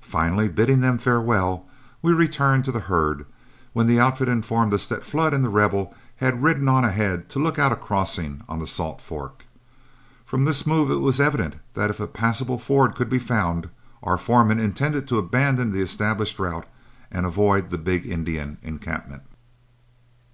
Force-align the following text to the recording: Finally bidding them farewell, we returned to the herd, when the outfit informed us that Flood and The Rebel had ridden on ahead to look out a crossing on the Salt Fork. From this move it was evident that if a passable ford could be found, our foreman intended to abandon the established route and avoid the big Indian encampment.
Finally 0.00 0.48
bidding 0.48 0.80
them 0.80 0.96
farewell, 0.96 1.66
we 2.00 2.10
returned 2.14 2.64
to 2.64 2.72
the 2.72 2.80
herd, 2.88 3.26
when 3.74 3.86
the 3.86 4.00
outfit 4.00 4.26
informed 4.26 4.72
us 4.72 4.88
that 4.88 5.04
Flood 5.04 5.34
and 5.34 5.44
The 5.44 5.50
Rebel 5.50 5.94
had 6.16 6.42
ridden 6.42 6.68
on 6.70 6.86
ahead 6.86 7.28
to 7.28 7.38
look 7.38 7.58
out 7.58 7.70
a 7.70 7.76
crossing 7.76 8.42
on 8.48 8.60
the 8.60 8.66
Salt 8.66 8.98
Fork. 9.02 9.44
From 10.24 10.46
this 10.46 10.66
move 10.66 10.90
it 10.90 11.00
was 11.02 11.20
evident 11.20 11.56
that 11.74 11.90
if 11.90 12.00
a 12.00 12.06
passable 12.06 12.58
ford 12.58 12.94
could 12.94 13.10
be 13.10 13.18
found, 13.18 13.68
our 14.02 14.16
foreman 14.16 14.58
intended 14.58 15.06
to 15.08 15.18
abandon 15.18 15.70
the 15.70 15.82
established 15.82 16.38
route 16.38 16.64
and 17.10 17.26
avoid 17.26 17.68
the 17.68 17.76
big 17.76 18.06
Indian 18.06 18.56
encampment. 18.62 19.24